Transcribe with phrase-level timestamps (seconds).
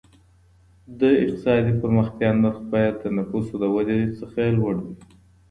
[0.99, 4.95] د اقتصادي پرمختیا نرخ باید د نفوسو د ودي څخه لوړ وي.